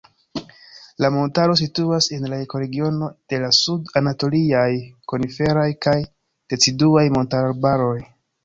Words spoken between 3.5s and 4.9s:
sud-anatoliaj